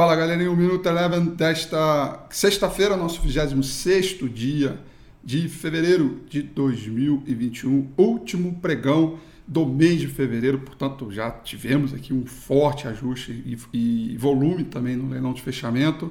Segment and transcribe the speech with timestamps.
[0.00, 4.80] Fala galerinha, o Minuto Eleven desta sexta-feira, nosso 26 dia
[5.22, 12.24] de fevereiro de 2021, último pregão do mês de fevereiro, portanto já tivemos aqui um
[12.24, 13.30] forte ajuste
[13.74, 16.10] e, e volume também no leilão de fechamento,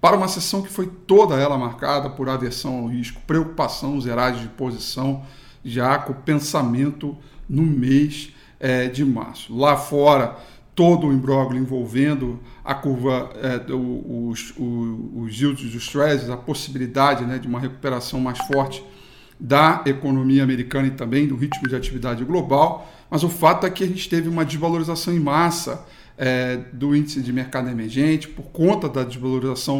[0.00, 4.48] para uma sessão que foi toda ela marcada por aversão ao risco, preocupação, zeragem de
[4.48, 5.26] posição,
[5.62, 7.14] já com pensamento
[7.46, 9.54] no mês é, de março.
[9.54, 10.38] Lá fora,
[10.76, 17.24] todo o imbróglio envolvendo a curva, é, os, os, os yields dos treasuries, a possibilidade
[17.24, 18.84] né, de uma recuperação mais forte
[19.40, 23.84] da economia americana e também do ritmo de atividade global, mas o fato é que
[23.84, 25.86] a gente teve uma desvalorização em massa
[26.18, 29.78] é, do índice de mercado emergente por conta da desvalorização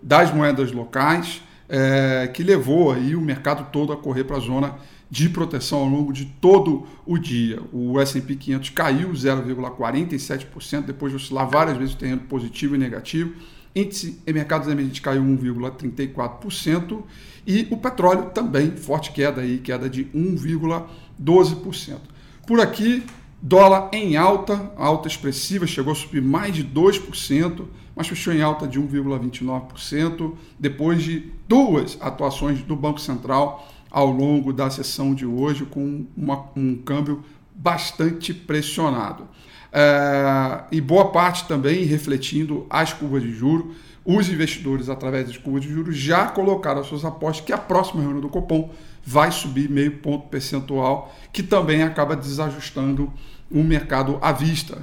[0.00, 4.76] das moedas locais, é, que levou aí o mercado todo a correr para a zona
[5.10, 7.60] de proteção ao longo de todo o dia.
[7.72, 13.32] O S&P 500 caiu 0,47%, depois de oscilar várias vezes o terreno positivo e negativo.
[13.74, 17.02] Índice em mercados emergentes caiu 1,34%
[17.46, 21.98] e o petróleo também, forte queda aí, queda de 1,12%.
[22.46, 23.04] Por aqui,
[23.40, 28.66] dólar em alta, alta expressiva, chegou a subir mais de 2%, mas fechou em alta
[28.66, 35.64] de 1,29%, depois de duas atuações do Banco Central ao longo da sessão de hoje
[35.64, 39.26] com uma, um câmbio bastante pressionado.
[39.72, 43.76] É, e boa parte também refletindo as curvas de juros.
[44.04, 48.00] Os investidores, através das curvas de juros, já colocaram as suas apostas que a próxima
[48.00, 48.70] reunião do Copom
[49.04, 53.12] vai subir meio ponto percentual, que também acaba desajustando
[53.50, 54.82] o mercado à vista,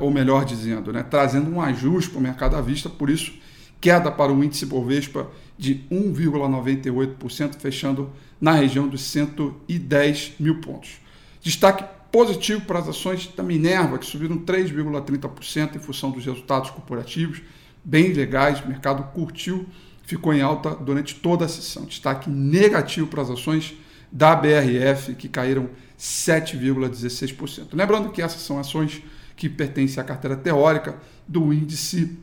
[0.00, 3.32] ou melhor dizendo, né, trazendo um ajuste para o mercado à vista, por isso
[3.80, 11.00] queda para o índice Bovespa de 1,98%, fechando na região dos 110 mil pontos.
[11.40, 17.40] Destaque positivo para as ações da Minerva, que subiram 3,30% em função dos resultados corporativos,
[17.84, 19.66] bem legais, o mercado curtiu,
[20.02, 21.84] ficou em alta durante toda a sessão.
[21.84, 23.74] Destaque negativo para as ações
[24.10, 27.68] da BRF, que caíram 7,16%.
[27.72, 29.02] Lembrando que essas são ações
[29.36, 30.96] que pertencem à carteira teórica
[31.26, 32.18] do índice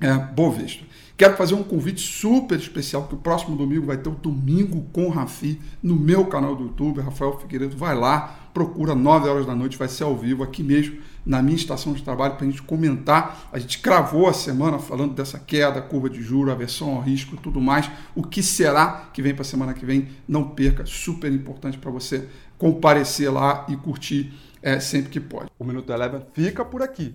[0.00, 0.84] é, Bovespa.
[1.20, 5.10] Quero fazer um convite super especial, que o próximo domingo vai ter o Domingo com
[5.10, 7.76] Rafi no meu canal do YouTube, Rafael Figueiredo.
[7.76, 10.96] Vai lá, procura 9 horas da noite, vai ser ao vivo aqui mesmo,
[11.26, 13.50] na minha estação de trabalho, para a gente comentar.
[13.52, 17.38] A gente cravou a semana falando dessa queda, curva de juros, aversão ao risco e
[17.38, 17.90] tudo mais.
[18.14, 20.08] O que será que vem para a semana que vem?
[20.26, 24.32] Não perca, super importante para você comparecer lá e curtir
[24.62, 25.50] é, sempre que pode.
[25.58, 27.14] O Minuto Eleven fica por aqui.